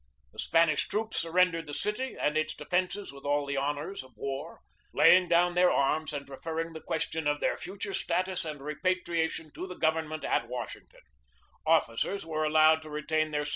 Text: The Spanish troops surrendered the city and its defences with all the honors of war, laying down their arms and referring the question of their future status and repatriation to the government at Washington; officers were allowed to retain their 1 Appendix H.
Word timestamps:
The 0.33 0.39
Spanish 0.39 0.87
troops 0.87 1.17
surrendered 1.17 1.67
the 1.67 1.75
city 1.75 2.17
and 2.19 2.35
its 2.35 2.55
defences 2.55 3.11
with 3.13 3.23
all 3.23 3.45
the 3.45 3.55
honors 3.55 4.01
of 4.01 4.17
war, 4.17 4.61
laying 4.95 5.29
down 5.29 5.53
their 5.53 5.69
arms 5.69 6.11
and 6.11 6.27
referring 6.27 6.73
the 6.73 6.81
question 6.81 7.27
of 7.27 7.39
their 7.39 7.55
future 7.55 7.93
status 7.93 8.43
and 8.43 8.63
repatriation 8.63 9.51
to 9.53 9.67
the 9.67 9.75
government 9.77 10.23
at 10.23 10.47
Washington; 10.47 11.01
officers 11.67 12.25
were 12.25 12.43
allowed 12.43 12.81
to 12.81 12.89
retain 12.89 13.29
their 13.29 13.41
1 13.41 13.41
Appendix 13.43 13.49
H. 13.49 13.49